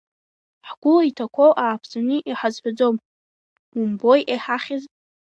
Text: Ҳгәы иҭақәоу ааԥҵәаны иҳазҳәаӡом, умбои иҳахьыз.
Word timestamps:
Ҳгәы 0.67 0.95
иҭақәоу 1.09 1.51
ааԥҵәаны 1.63 2.17
иҳазҳәаӡом, 2.29 2.95
умбои 3.79 4.21
иҳахьыз. 4.33 4.83